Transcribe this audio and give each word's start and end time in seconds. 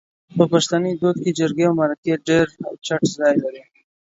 په 0.35 0.43
پښتني 0.51 0.91
دود 1.01 1.17
کې 1.23 1.31
جرګې 1.39 1.63
او 1.67 1.73
مرکې 1.79 2.13
ډېر 2.27 2.45
اوچت 2.67 3.01
ځای 3.17 3.33
لري 3.43 3.63